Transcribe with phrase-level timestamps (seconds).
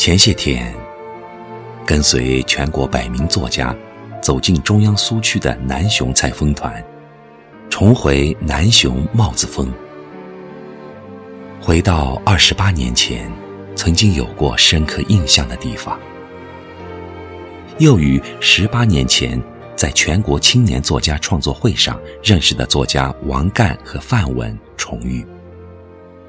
[0.00, 0.74] 前些天，
[1.84, 3.76] 跟随全国百名作家
[4.22, 6.82] 走进中央苏区的南雄采风团，
[7.68, 9.70] 重回南雄帽子峰，
[11.60, 13.30] 回到二十八年前
[13.76, 16.00] 曾经有过深刻印象的地方，
[17.76, 19.38] 又与十八年前
[19.76, 25.22] 在全国青年作家创作会上认识的作家王干和范文重遇，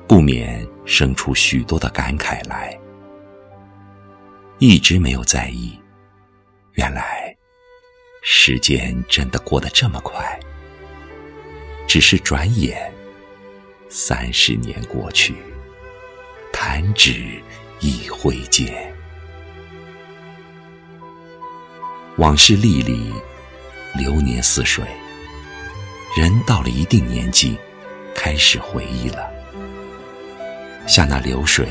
[0.10, 2.78] 不免生出许多的感慨来。
[4.64, 5.76] 一直没有在意，
[6.74, 7.36] 原来
[8.22, 10.40] 时间真的过得这么快。
[11.88, 12.94] 只是转眼，
[13.90, 15.34] 三十年过去，
[16.54, 17.42] 弹指
[17.80, 18.94] 一挥间，
[22.18, 23.12] 往事历历，
[23.96, 24.86] 流年似水。
[26.16, 27.58] 人到了一定年纪，
[28.14, 29.28] 开始回忆了，
[30.88, 31.68] 像那流水，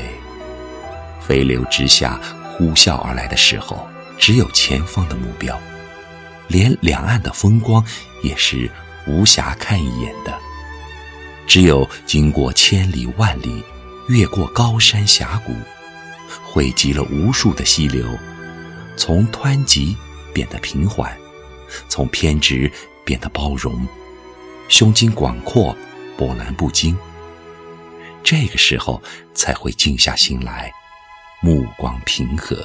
[1.21, 2.19] 飞流直下。
[2.57, 5.59] 呼啸而来的时候，只有前方的目标，
[6.47, 7.83] 连两岸的风光
[8.21, 8.69] 也是
[9.07, 10.37] 无暇看一眼的。
[11.47, 13.63] 只有经过千里万里，
[14.07, 15.53] 越过高山峡谷，
[16.43, 18.07] 汇集了无数的溪流，
[18.95, 19.97] 从湍急
[20.33, 21.17] 变得平缓，
[21.89, 22.71] 从偏执
[23.03, 23.85] 变得包容，
[24.69, 25.75] 胸襟广阔，
[26.15, 26.97] 波澜不惊。
[28.23, 29.01] 这个时候
[29.33, 30.71] 才会静下心来。
[31.43, 32.55] 目光平和，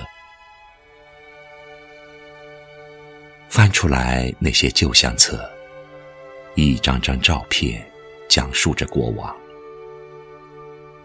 [3.48, 5.50] 翻出来那些旧相册，
[6.56, 7.82] 一张张照片，
[8.28, 9.34] 讲述着过往。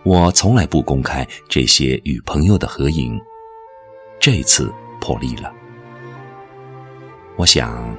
[0.03, 3.17] 我从来不公开这些与朋友的合影，
[4.19, 5.53] 这次破例了。
[7.37, 7.97] 我想，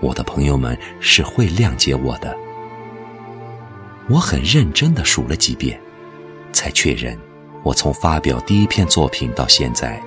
[0.00, 2.38] 我的朋友们是会谅解我的。
[4.08, 5.80] 我很认真的数了几遍，
[6.52, 7.18] 才确认。
[7.62, 10.00] 我从发表第一篇作品到现在，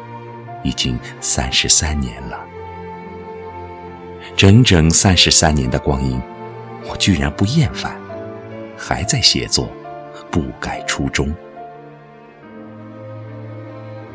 [0.64, 2.40] 已经三十三年了。
[4.36, 6.20] 整整三十三年的光阴，
[6.90, 7.96] 我居然不厌烦，
[8.78, 9.70] 还在写作，
[10.32, 11.34] 不改初衷。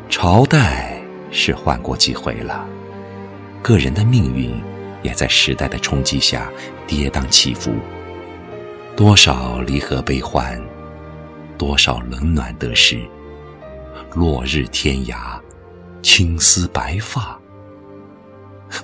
[0.09, 1.01] 朝代
[1.31, 2.67] 是换过几回了，
[3.61, 4.51] 个人的命运
[5.01, 6.49] 也在时代的冲击下
[6.85, 7.71] 跌宕起伏。
[8.97, 10.61] 多少离合悲欢，
[11.57, 12.99] 多少冷暖得失。
[14.13, 15.39] 落日天涯，
[16.01, 17.39] 青丝白发。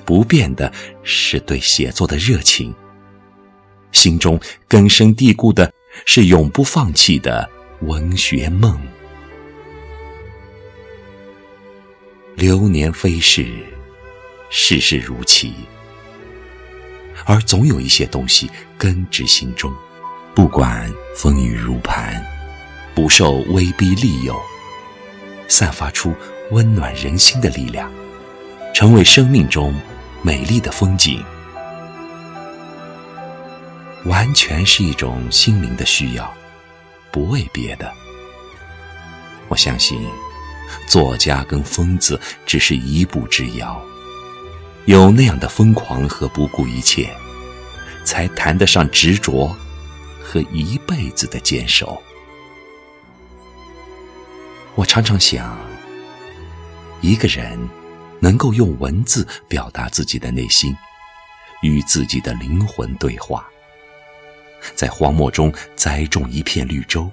[0.03, 0.71] 不变的
[1.03, 2.73] 是对写作的热情，
[3.91, 5.71] 心中根深蒂固的
[6.05, 7.47] 是永不放弃的
[7.81, 8.79] 文学梦。
[12.35, 13.47] 流年飞逝，
[14.49, 15.53] 世事如棋，
[17.25, 19.71] 而总有一些东西根植心中，
[20.33, 22.23] 不管风雨如磐，
[22.93, 24.35] 不受威逼利诱。
[25.47, 26.13] 散发出
[26.51, 27.91] 温暖人心的力量，
[28.73, 29.73] 成为生命中
[30.21, 31.23] 美丽的风景，
[34.05, 36.31] 完全是一种心灵的需要，
[37.11, 37.91] 不为别的。
[39.47, 39.99] 我相信，
[40.87, 43.79] 作家跟疯子只是一步之遥，
[44.85, 47.09] 有那样的疯狂和不顾一切，
[48.03, 49.55] 才谈得上执着
[50.23, 52.01] 和一辈子的坚守。
[54.75, 55.57] 我常常想，
[56.99, 57.57] 一个人
[58.19, 60.75] 能够用文字表达自己的内心，
[61.61, 63.47] 与自己的灵魂对话，
[64.75, 67.09] 在荒漠中栽种一片绿洲，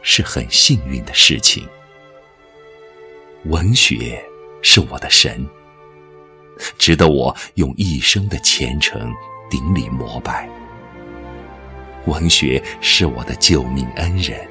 [0.00, 1.68] 是很幸运的事情。
[3.44, 4.22] 文学
[4.62, 5.46] 是我的神，
[6.78, 9.12] 值得我用一生的虔诚
[9.50, 10.48] 顶礼膜拜。
[12.06, 14.48] 文学是我的救命恩人。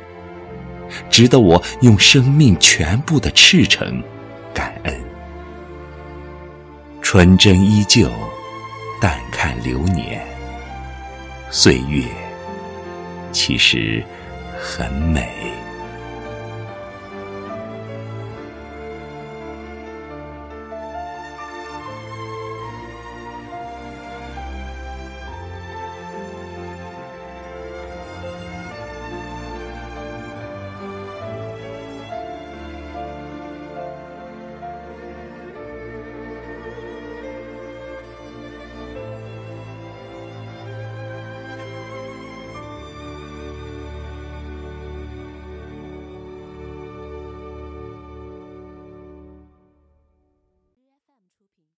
[1.09, 4.03] 值得我用生命全部的赤诚
[4.53, 4.93] 感恩。
[7.01, 8.09] 纯真依旧，
[9.01, 10.21] 淡看流年。
[11.49, 12.03] 岁月
[13.31, 14.03] 其实
[14.59, 15.29] 很美。